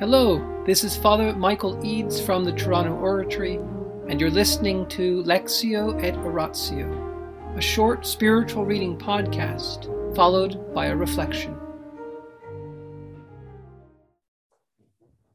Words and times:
Hello, 0.00 0.64
this 0.66 0.82
is 0.82 0.96
Father 0.96 1.32
Michael 1.36 1.80
Eades 1.84 2.20
from 2.20 2.42
the 2.42 2.50
Toronto 2.50 2.94
Oratory, 2.96 3.60
and 4.08 4.20
you're 4.20 4.28
listening 4.28 4.88
to 4.88 5.22
Lectio 5.22 6.02
et 6.02 6.16
Oratio, 6.16 7.54
a 7.54 7.60
short 7.60 8.04
spiritual 8.04 8.64
reading 8.64 8.98
podcast 8.98 9.86
followed 10.16 10.74
by 10.74 10.86
a 10.86 10.96
reflection. 10.96 11.56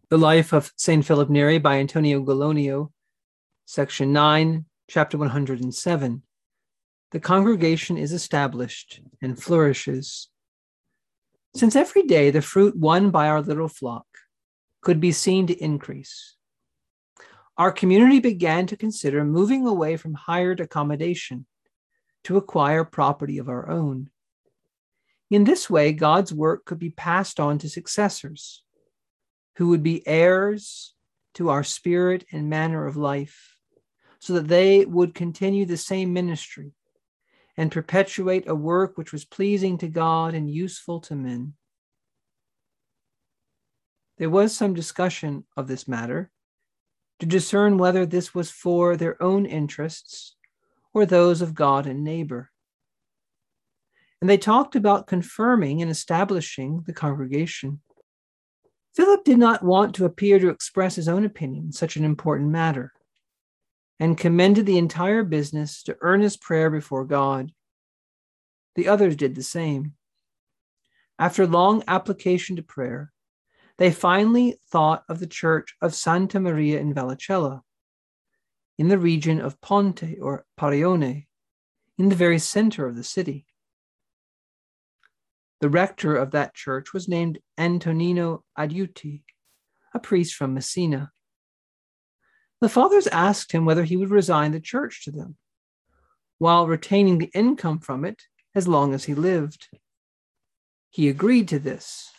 The 0.10 0.18
Life 0.18 0.52
of 0.52 0.73
St. 0.76 1.05
Philip 1.05 1.30
Neri 1.30 1.57
by 1.57 1.78
Antonio 1.78 2.21
Gallonio, 2.21 2.91
Section 3.66 4.12
9, 4.12 4.66
Chapter 4.89 5.18
107. 5.18 6.21
The 7.12 7.20
congregation 7.21 7.98
is 7.98 8.12
established 8.12 9.00
and 9.21 9.41
flourishes. 9.41 10.28
Since 11.55 11.78
every 11.78 12.04
day 12.04 12.30
the 12.30 12.41
fruit 12.41 12.76
won 12.76 13.10
by 13.10 13.30
our 13.30 13.41
little 13.41 13.70
flock 13.70 14.05
could 14.82 15.00
be 15.00 15.11
seen 15.11 15.47
to 15.47 15.64
increase. 15.64 16.36
Our 17.57 17.71
community 17.71 18.20
began 18.20 18.68
to 18.68 18.78
consider 18.78 19.25
moving 19.25 19.68
away 19.68 19.97
from 19.97 20.14
hired 20.14 20.60
accommodation 20.61 21.46
to 22.24 22.37
acquire 22.37 22.84
property 22.86 23.37
of 23.37 23.50
our 23.50 23.70
own. 23.70 24.10
In 25.29 25.43
this 25.43 25.70
way, 25.70 25.93
God's 25.93 26.34
work 26.34 26.65
could 26.65 26.79
be 26.79 26.89
passed 26.89 27.39
on 27.39 27.57
to 27.60 27.70
successors 27.70 28.64
who 29.57 29.68
would 29.68 29.84
be 29.84 30.07
heirs 30.07 30.96
to 31.34 31.50
our 31.50 31.64
spirit 31.64 32.25
and 32.31 32.50
manner 32.50 32.88
of 32.88 32.98
life, 32.98 33.58
so 34.20 34.34
that 34.34 34.48
they 34.48 34.86
would 34.86 35.14
continue 35.14 35.66
the 35.66 35.78
same 35.78 36.14
ministry 36.14 36.72
and 37.58 37.72
perpetuate 37.72 38.48
a 38.48 38.56
work 38.56 38.98
which 38.98 39.11
was 39.11 39.25
pleasing 39.25 39.78
to 39.78 39.88
God 39.89 40.34
and 40.34 40.50
useful 40.50 41.02
to 41.02 41.16
men. 41.16 41.53
There 44.19 44.30
was 44.30 44.55
some 44.55 44.73
discussion 44.73 45.45
of 45.55 45.67
this 45.67 45.88
matter 45.88 46.30
to 47.19 47.25
discern 47.25 47.78
whether 47.78 48.06
this 48.06 48.36
was 48.36 48.52
for 48.52 48.98
their 48.98 49.22
own 49.23 49.45
interests 49.45 50.36
or 50.94 51.06
those 51.06 51.42
of 51.42 51.56
God 51.56 51.88
and 51.88 52.03
neighbor. 52.03 52.52
And 54.20 54.30
they 54.30 54.38
talked 54.38 54.76
about 54.76 55.08
confirming 55.08 55.81
and 55.81 55.89
establishing 55.89 56.84
the 56.86 56.92
congregation. 56.92 57.80
Philip 58.94 59.23
did 59.23 59.38
not 59.38 59.64
want 59.64 59.95
to 59.95 60.06
appear 60.06 60.38
to 60.39 60.50
express 60.50 60.95
his 60.95 61.08
own 61.08 61.23
opinion 61.23 61.67
in 61.67 61.72
such 61.72 61.95
an 61.95 62.04
important 62.04 62.50
matter 62.50 62.92
and 64.02 64.17
commended 64.17 64.66
the 64.66 64.78
entire 64.78 65.23
business 65.23 65.81
to 65.83 65.98
earnest 66.02 66.42
prayer 66.42 66.70
before 66.70 67.06
God. 67.06 67.54
The 68.76 68.89
others 68.89 69.16
did 69.16 69.36
the 69.36 69.44
same. 69.44 69.94
After 71.17 71.48
long 71.48 71.83
application 71.88 72.58
to 72.58 72.61
prayer, 72.61 73.14
they 73.80 73.92
finally 73.92 74.60
thought 74.70 75.06
of 75.08 75.20
the 75.20 75.28
church 75.28 75.74
of 75.82 75.96
Santa 75.96 76.38
Maria 76.38 76.80
in 76.82 76.94
Vallicella, 76.94 77.62
in 78.78 78.90
the 78.90 78.98
region 78.98 79.40
of 79.40 79.60
Ponte 79.62 80.18
or 80.22 80.46
Parione, 80.60 81.28
in 81.98 82.10
the 82.10 82.16
very 82.16 82.40
center 82.40 82.86
of 82.86 82.98
the 82.98 83.06
city. 83.06 83.46
The 85.62 85.70
rector 85.70 86.18
of 86.18 86.32
that 86.32 86.54
church 86.54 86.94
was 86.94 87.08
named 87.08 87.40
Antonino 87.58 88.44
Adiuti, 88.58 89.24
a 89.94 90.00
priest 90.00 90.36
from 90.36 90.54
Messina. 90.54 91.12
The 92.60 92.70
fathers 92.70 93.08
asked 93.08 93.54
him 93.54 93.64
whether 93.64 93.86
he 93.86 93.96
would 93.96 94.12
resign 94.12 94.52
the 94.52 94.60
church 94.60 95.06
to 95.06 95.12
them, 95.12 95.38
while 96.38 96.68
retaining 96.68 97.18
the 97.18 97.32
income 97.34 97.80
from 97.80 98.04
it 98.04 98.24
as 98.54 98.68
long 98.68 98.94
as 98.94 99.06
he 99.06 99.14
lived. 99.14 99.70
He 100.90 101.08
agreed 101.08 101.48
to 101.48 101.60
this 101.60 102.12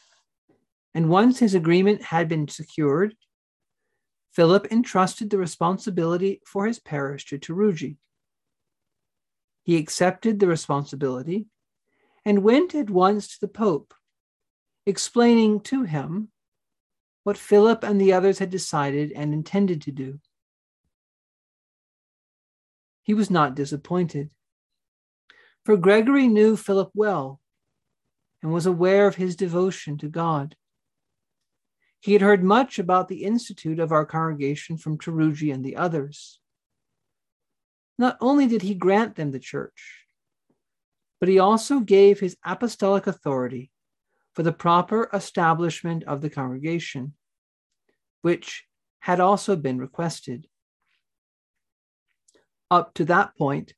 and 0.95 1.09
once 1.09 1.39
his 1.39 1.55
agreement 1.55 2.03
had 2.03 2.29
been 2.29 2.49
secured, 2.49 3.15
Philip 4.33 4.71
entrusted 4.71 5.31
the 5.31 5.39
responsibility 5.39 6.41
for 6.47 6.67
his 6.67 6.79
parish 6.79 7.27
to 7.27 7.39
Tarugi. 7.39 7.97
He 9.63 9.77
accepted 9.77 10.39
the 10.39 10.47
responsibility 10.47 11.47
and 12.25 12.43
went 12.43 12.75
at 12.75 12.91
once 12.91 13.29
to 13.29 13.41
the 13.41 13.49
Pope, 13.49 13.95
explaining 14.87 15.61
to 15.61 15.83
him 15.83 16.31
what 17.25 17.39
Philip 17.39 17.85
and 17.85 18.01
the 18.01 18.13
others 18.13 18.39
had 18.39 18.51
decided 18.51 19.13
and 19.13 19.33
intended 19.33 19.83
to 19.83 19.93
do. 19.93 20.21
He 23.03 23.15
was 23.15 23.31
not 23.31 23.55
disappointed, 23.55 24.31
for 25.65 25.77
Gregory 25.77 26.29
knew 26.29 26.57
Philip 26.57 26.91
well 26.95 27.41
and 28.43 28.53
was 28.53 28.67
aware 28.67 29.07
of 29.07 29.17
his 29.17 29.37
devotion 29.37 29.99
to 29.99 30.09
God. 30.09 30.57
He 32.01 32.15
had 32.15 32.23
heard 32.23 32.43
much 32.43 32.79
about 32.79 33.09
the 33.09 33.25
institute 33.25 33.79
of 33.79 33.93
our 33.93 34.07
congregation 34.07 34.79
from 34.79 34.99
Tarugi 34.99 35.53
and 35.53 35.63
the 35.63 35.77
others. 35.77 36.41
Not 37.99 38.17
only 38.23 38.47
did 38.47 38.63
he 38.63 38.75
grant 38.75 39.17
them 39.17 39.31
the 39.31 39.39
church, 39.39 40.07
but 41.21 41.29
he 41.29 41.39
also 41.39 41.81
gave 41.81 42.19
his 42.19 42.37
apostolic 42.43 43.07
authority 43.07 43.71
for 44.33 44.43
the 44.43 44.53
proper 44.53 45.11
establishment 45.13 46.03
of 46.05 46.23
the 46.23 46.31
congregation, 46.31 47.13
which 48.23 48.65
had 49.01 49.21
also 49.21 49.55
been 49.55 49.79
requested. 49.79 50.47
Up 52.71 52.95
to 52.95 53.05
that 53.05 53.37
point, 53.37 53.75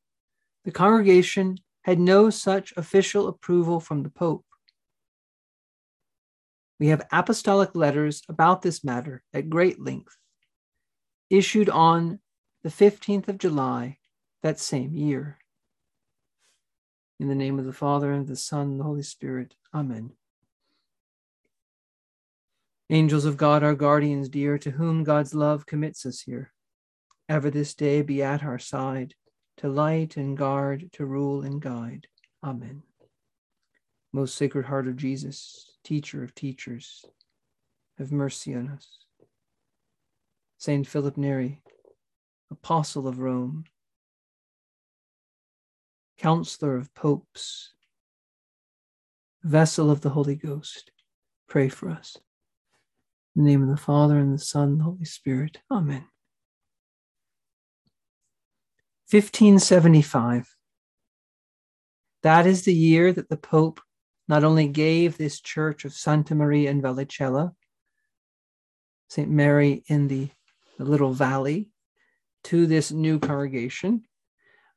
the 0.65 0.71
congregation 0.71 1.59
had 1.83 1.99
no 1.99 2.31
such 2.31 2.72
official 2.77 3.27
approval 3.27 3.81
from 3.81 4.04
the 4.04 4.10
Pope 4.10 4.44
we 6.82 6.88
have 6.88 7.06
apostolic 7.12 7.76
letters 7.76 8.22
about 8.28 8.62
this 8.62 8.82
matter 8.82 9.22
at 9.32 9.48
great 9.48 9.81
length, 9.81 10.16
issued 11.31 11.70
on 11.70 12.19
the 12.65 12.70
15th 12.70 13.28
of 13.28 13.38
July 13.38 13.98
that 14.43 14.59
same 14.59 14.92
year. 14.92 15.38
In 17.21 17.28
the 17.28 17.37
name 17.37 17.60
of 17.60 17.66
the 17.66 17.72
Father, 17.72 18.10
and 18.10 18.26
the 18.26 18.34
Son, 18.34 18.62
and 18.62 18.81
the 18.81 18.84
Holy 18.84 19.04
Spirit. 19.04 19.54
Amen. 19.72 20.10
Angels 22.91 23.26
of 23.26 23.37
God, 23.37 23.62
our 23.62 23.76
guardians 23.76 24.28
dear, 24.28 24.59
to 24.59 24.72
whom 24.72 25.04
God's 25.04 25.34
love 25.37 25.66
commits 25.66 26.04
us 26.04 26.22
here, 26.22 26.53
ever 27.28 27.48
this 27.48 27.75
day 27.75 28.03
be 28.03 28.25
at 28.25 28.42
our 28.42 28.59
side, 28.59 29.15
to 29.59 29.69
light 29.69 30.16
and 30.16 30.37
guard, 30.37 30.91
to 30.94 31.06
rule 31.06 31.42
and 31.42 31.62
guide. 31.62 32.09
Amen. 32.42 32.82
Most 34.12 34.34
Sacred 34.34 34.65
Heart 34.65 34.88
of 34.88 34.97
Jesus, 34.97 35.72
teacher 35.82 36.22
of 36.22 36.34
teachers, 36.34 37.04
have 37.98 38.12
mercy 38.12 38.54
on 38.54 38.69
us. 38.69 38.88
Saint 40.59 40.87
Philip 40.87 41.16
Neri, 41.16 41.60
apostle 42.50 43.09
of 43.09 43.19
Rome, 43.19 43.65
counselor 46.19 46.76
of 46.76 46.94
popes, 46.94 47.72
vessel 49.42 49.91
of 49.91 50.00
the 50.03 50.10
Holy 50.10 50.37
Ghost, 50.37 50.92
pray 51.48 51.69
for 51.69 51.91
us. 51.91 52.16
In 53.34 53.44
the 53.44 53.50
name 53.50 53.62
of 53.62 53.69
the 53.69 53.76
Father, 53.76 54.19
and 54.19 54.32
the 54.32 54.38
Son, 54.38 54.69
and 54.69 54.81
the 54.81 54.84
Holy 54.84 55.04
Spirit. 55.04 55.59
Amen. 55.71 56.06
1575. 59.10 60.54
That 62.22 62.47
is 62.47 62.62
the 62.62 62.75
year 62.75 63.12
that 63.12 63.28
the 63.28 63.37
Pope 63.37 63.81
not 64.28 64.44
only 64.44 64.69
gave 64.69 65.16
this 65.16 65.41
church 65.41 65.84
of 65.84 65.93
Santa 65.93 66.34
Maria 66.34 66.71
in 66.71 66.81
Vallicella, 66.81 67.55
St. 69.09 69.28
Mary 69.28 69.83
in 69.87 70.09
the, 70.09 70.28
the 70.78 70.84
little 70.84 71.12
valley, 71.12 71.69
to 72.44 72.66
this 72.66 72.91
new 72.91 73.19
congregation, 73.19 74.05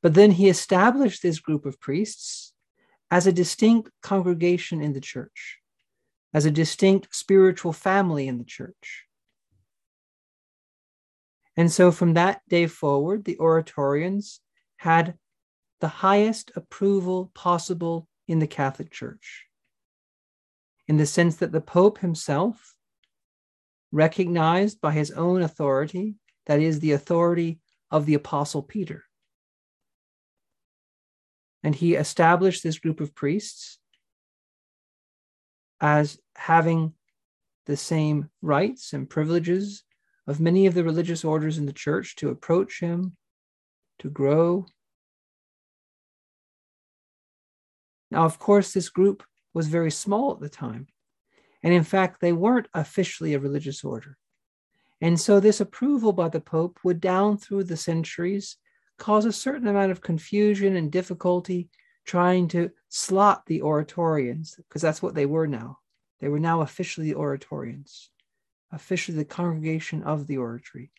but 0.01 0.13
then 0.13 0.31
he 0.31 0.49
established 0.49 1.23
this 1.23 1.39
group 1.39 1.65
of 1.65 1.79
priests 1.79 2.53
as 3.09 3.25
a 3.25 3.31
distinct 3.31 3.89
congregation 4.01 4.81
in 4.81 4.93
the 4.93 5.01
church, 5.01 5.59
as 6.33 6.45
a 6.45 6.51
distinct 6.51 7.15
spiritual 7.15 7.73
family 7.73 8.27
in 8.27 8.37
the 8.37 8.43
church. 8.43 9.05
And 11.57 11.71
so 11.71 11.91
from 11.91 12.13
that 12.13 12.41
day 12.49 12.67
forward, 12.67 13.23
the 13.23 13.37
Oratorians 13.39 14.41
had 14.77 15.17
the 15.79 15.87
highest 15.87 16.51
approval 16.55 17.31
possible 17.33 18.07
in 18.27 18.39
the 18.39 18.47
Catholic 18.47 18.91
Church, 18.91 19.45
in 20.87 20.97
the 20.97 21.05
sense 21.05 21.37
that 21.37 21.51
the 21.51 21.61
Pope 21.61 21.99
himself, 21.99 22.75
recognized 23.91 24.81
by 24.81 24.91
his 24.91 25.11
own 25.11 25.41
authority, 25.41 26.15
that 26.45 26.59
is, 26.59 26.79
the 26.79 26.91
authority 26.91 27.59
of 27.91 28.05
the 28.05 28.15
Apostle 28.15 28.61
Peter, 28.61 29.03
and 31.63 31.73
he 31.73 31.95
established 31.95 32.61
this 32.61 32.77
group 32.77 32.99
of 33.01 33.15
priests 33.15 33.79
as 35.81 36.19
having 36.35 36.93
the 37.65 37.75
same 37.75 38.29
rights 38.41 38.93
and 38.93 39.09
privileges 39.09 39.83
of 40.27 40.39
many 40.39 40.67
of 40.67 40.75
the 40.75 40.83
religious 40.83 41.23
orders 41.25 41.57
in 41.57 41.65
the 41.65 41.73
church 41.73 42.15
to 42.17 42.29
approach 42.29 42.79
him, 42.79 43.17
to 43.99 44.09
grow, 44.09 44.67
Now, 48.15 48.23
of 48.23 48.39
course, 48.39 48.71
this 48.71 48.87
group 48.87 49.23
was 49.53 49.67
very 49.67 49.91
small 49.91 50.31
at 50.31 50.39
the 50.39 50.47
time, 50.47 50.87
And 51.65 51.73
in 51.73 51.83
fact, 51.83 52.21
they 52.21 52.31
weren't 52.31 52.67
officially 52.75 53.33
a 53.33 53.39
religious 53.39 53.83
order. 53.83 54.19
And 55.01 55.19
so 55.19 55.39
this 55.39 55.59
approval 55.59 56.13
by 56.13 56.29
the 56.29 56.39
Pope 56.39 56.79
would, 56.83 57.01
down 57.01 57.39
through 57.39 57.63
the 57.63 57.75
centuries, 57.75 58.57
cause 58.99 59.25
a 59.25 59.33
certain 59.33 59.67
amount 59.67 59.91
of 59.91 59.99
confusion 59.99 60.75
and 60.75 60.91
difficulty 60.91 61.69
trying 62.05 62.47
to 62.49 62.69
slot 62.89 63.47
the 63.47 63.61
Oratorians, 63.61 64.57
because 64.57 64.83
that's 64.83 65.01
what 65.01 65.15
they 65.15 65.25
were 65.25 65.47
now. 65.47 65.79
They 66.19 66.29
were 66.29 66.39
now 66.39 66.61
officially 66.61 67.15
Oratorians, 67.15 68.09
officially 68.71 69.17
the 69.17 69.25
congregation 69.25 70.03
of 70.03 70.27
the 70.27 70.37
oratory. 70.37 70.91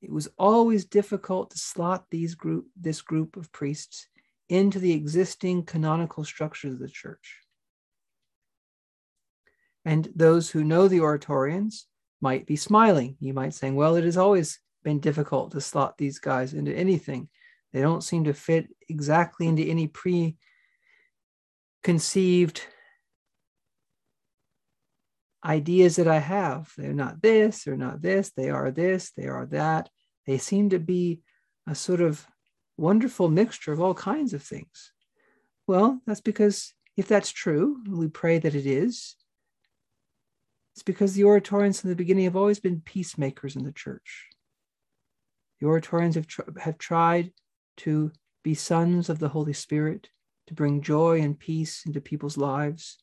It 0.00 0.12
was 0.12 0.28
always 0.38 0.84
difficult 0.84 1.50
to 1.50 1.58
slot 1.58 2.06
these 2.12 2.36
group, 2.36 2.66
this 2.80 3.02
group 3.02 3.36
of 3.36 3.50
priests 3.50 4.06
into 4.48 4.78
the 4.78 4.92
existing 4.92 5.64
canonical 5.64 6.24
structures 6.24 6.74
of 6.74 6.78
the 6.78 6.88
church. 6.88 7.40
And 9.84 10.08
those 10.14 10.50
who 10.50 10.64
know 10.64 10.88
the 10.88 11.00
Oratorians 11.00 11.86
might 12.20 12.46
be 12.46 12.56
smiling. 12.56 13.16
You 13.20 13.34
might 13.34 13.54
say, 13.54 13.70
well, 13.70 13.96
it 13.96 14.04
has 14.04 14.16
always 14.16 14.58
been 14.82 15.00
difficult 15.00 15.52
to 15.52 15.60
slot 15.60 15.98
these 15.98 16.18
guys 16.18 16.54
into 16.54 16.72
anything. 16.72 17.28
They 17.72 17.80
don't 17.80 18.02
seem 18.02 18.24
to 18.24 18.32
fit 18.32 18.68
exactly 18.88 19.46
into 19.46 19.62
any 19.62 19.88
preconceived 21.84 22.62
ideas 25.44 25.96
that 25.96 26.08
I 26.08 26.18
have. 26.18 26.72
They're 26.76 26.92
not 26.92 27.22
this, 27.22 27.64
they're 27.64 27.76
not 27.76 28.02
this, 28.02 28.32
they 28.36 28.50
are 28.50 28.70
this, 28.70 29.12
they 29.16 29.26
are 29.26 29.46
that. 29.46 29.88
They 30.26 30.38
seem 30.38 30.70
to 30.70 30.78
be 30.78 31.20
a 31.68 31.74
sort 31.74 32.00
of 32.00 32.26
wonderful 32.76 33.28
mixture 33.28 33.72
of 33.72 33.80
all 33.80 33.94
kinds 33.94 34.32
of 34.34 34.42
things. 34.42 34.92
Well, 35.66 36.00
that's 36.06 36.20
because 36.20 36.74
if 36.96 37.08
that's 37.08 37.30
true, 37.30 37.82
we 37.88 38.08
pray 38.08 38.38
that 38.38 38.54
it 38.54 38.66
is, 38.66 39.16
it's 40.74 40.82
because 40.82 41.14
the 41.14 41.24
Oratorians 41.24 41.82
in 41.82 41.90
the 41.90 41.96
beginning 41.96 42.24
have 42.24 42.36
always 42.36 42.60
been 42.60 42.82
peacemakers 42.82 43.56
in 43.56 43.64
the 43.64 43.72
church. 43.72 44.26
The 45.60 45.66
Oratorians 45.66 46.16
have, 46.16 46.26
tr- 46.26 46.58
have 46.60 46.76
tried 46.76 47.32
to 47.78 48.12
be 48.44 48.54
sons 48.54 49.08
of 49.08 49.18
the 49.18 49.30
Holy 49.30 49.54
Spirit, 49.54 50.10
to 50.48 50.54
bring 50.54 50.82
joy 50.82 51.20
and 51.20 51.38
peace 51.38 51.82
into 51.86 52.00
people's 52.00 52.36
lives 52.36 52.98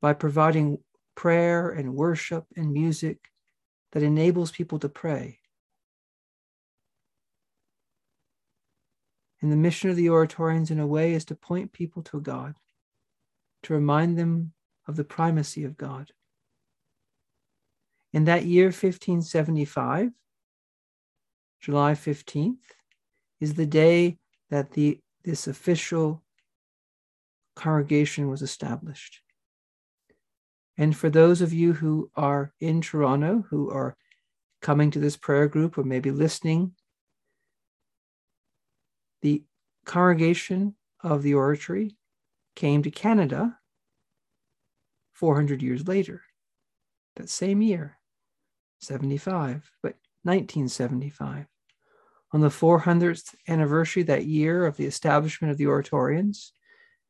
by 0.00 0.12
providing 0.12 0.78
prayer 1.16 1.70
and 1.70 1.94
worship 1.94 2.44
and 2.54 2.72
music 2.72 3.18
that 3.92 4.02
enables 4.02 4.52
people 4.52 4.78
to 4.78 4.88
pray. 4.88 5.40
And 9.40 9.52
the 9.52 9.56
mission 9.56 9.88
of 9.88 9.96
the 9.96 10.08
Oratorians, 10.08 10.70
in 10.70 10.80
a 10.80 10.86
way, 10.86 11.12
is 11.12 11.24
to 11.26 11.34
point 11.34 11.72
people 11.72 12.02
to 12.04 12.20
God, 12.20 12.54
to 13.62 13.74
remind 13.74 14.18
them 14.18 14.52
of 14.86 14.96
the 14.96 15.04
primacy 15.04 15.64
of 15.64 15.76
God. 15.76 16.12
In 18.12 18.24
that 18.24 18.44
year, 18.44 18.66
1575, 18.66 20.10
July 21.60 21.92
15th, 21.92 22.56
is 23.40 23.54
the 23.54 23.66
day 23.66 24.18
that 24.50 24.72
the, 24.72 25.00
this 25.24 25.46
official 25.46 26.22
congregation 27.54 28.28
was 28.28 28.42
established. 28.42 29.20
And 30.76 30.96
for 30.96 31.10
those 31.10 31.42
of 31.42 31.52
you 31.52 31.72
who 31.74 32.10
are 32.16 32.52
in 32.60 32.80
Toronto, 32.80 33.44
who 33.50 33.70
are 33.70 33.96
coming 34.62 34.90
to 34.92 35.00
this 35.00 35.16
prayer 35.16 35.48
group 35.48 35.76
or 35.76 35.82
maybe 35.82 36.10
listening, 36.10 36.72
the 39.22 39.44
congregation 39.84 40.74
of 41.02 41.22
the 41.22 41.34
oratory 41.34 41.96
came 42.56 42.82
to 42.82 42.90
Canada 42.90 43.58
400 45.14 45.62
years 45.62 45.86
later, 45.88 46.22
that 47.16 47.28
same 47.28 47.60
year, 47.60 47.98
75, 48.80 49.70
but 49.82 49.94
1975. 50.22 51.46
On 52.32 52.40
the 52.40 52.48
400th 52.48 53.34
anniversary 53.48 54.02
that 54.04 54.26
year 54.26 54.66
of 54.66 54.76
the 54.76 54.86
establishment 54.86 55.50
of 55.50 55.56
the 55.56 55.66
Oratorians, 55.66 56.52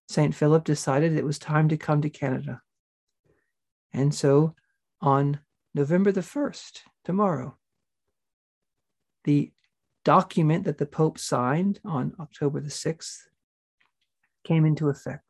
St. 0.09 0.35
Philip 0.35 0.65
decided 0.65 1.13
it 1.13 1.25
was 1.25 1.39
time 1.39 1.69
to 1.69 1.77
come 1.77 2.01
to 2.03 2.11
Canada. 2.11 2.63
And 3.93 4.15
so 4.15 4.55
on 5.01 5.41
November 5.75 6.13
the 6.13 6.21
1st, 6.21 6.81
tomorrow, 7.05 7.57
the 9.25 9.53
document 10.05 10.65
that 10.65 10.79
the 10.79 10.87
Pope 10.87 11.19
signed 11.19 11.81
on 11.85 12.15
October 12.21 12.61
the 12.61 12.69
6th 12.69 13.19
came 14.45 14.65
into 14.65 14.89
effect. 14.89 15.25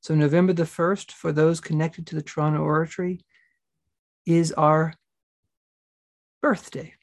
So, 0.00 0.14
November 0.14 0.52
the 0.52 0.62
1st, 0.62 1.12
for 1.12 1.32
those 1.32 1.60
connected 1.60 2.06
to 2.06 2.14
the 2.14 2.22
Toronto 2.22 2.60
Oratory, 2.60 3.20
is 4.24 4.52
our 4.52 4.94
birthday. 6.40 6.94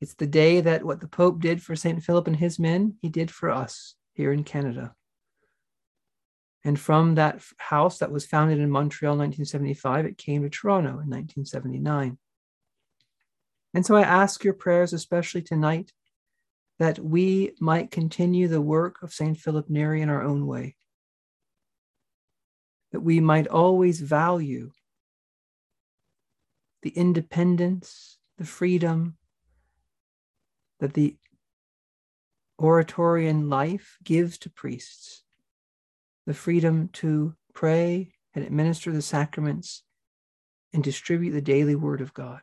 It's 0.00 0.14
the 0.14 0.26
day 0.26 0.60
that 0.60 0.84
what 0.84 1.00
the 1.00 1.08
Pope 1.08 1.40
did 1.40 1.62
for 1.62 1.74
St. 1.74 2.02
Philip 2.02 2.26
and 2.26 2.36
his 2.36 2.58
men, 2.58 2.96
he 3.00 3.08
did 3.08 3.30
for 3.30 3.50
us 3.50 3.94
here 4.12 4.32
in 4.32 4.44
Canada. 4.44 4.94
And 6.64 6.78
from 6.78 7.14
that 7.14 7.42
house 7.56 7.98
that 7.98 8.12
was 8.12 8.26
founded 8.26 8.58
in 8.58 8.70
Montreal 8.70 9.14
in 9.14 9.20
1975, 9.20 10.06
it 10.06 10.18
came 10.18 10.42
to 10.42 10.50
Toronto 10.50 10.90
in 10.90 11.08
1979. 11.08 12.18
And 13.74 13.84
so 13.84 13.96
I 13.96 14.02
ask 14.02 14.44
your 14.44 14.54
prayers, 14.54 14.92
especially 14.92 15.42
tonight, 15.42 15.92
that 16.78 16.98
we 16.98 17.54
might 17.60 17.90
continue 17.90 18.48
the 18.48 18.60
work 18.60 19.02
of 19.02 19.12
St. 19.12 19.36
Philip 19.36 19.68
Neri 19.68 20.00
in 20.00 20.08
our 20.08 20.22
own 20.22 20.46
way, 20.46 20.76
that 22.92 23.00
we 23.00 23.20
might 23.20 23.46
always 23.46 24.00
value 24.00 24.70
the 26.82 26.90
independence, 26.90 28.18
the 28.38 28.44
freedom 28.44 29.16
that 30.80 30.94
the 30.94 31.16
Oratorian 32.60 33.48
life 33.48 33.96
gives 34.02 34.38
to 34.38 34.50
priests, 34.50 35.22
the 36.26 36.34
freedom 36.34 36.88
to 36.94 37.34
pray 37.54 38.12
and 38.34 38.44
administer 38.44 38.92
the 38.92 39.02
sacraments 39.02 39.82
and 40.72 40.84
distribute 40.84 41.32
the 41.32 41.40
daily 41.40 41.74
word 41.74 42.00
of 42.00 42.14
God. 42.14 42.42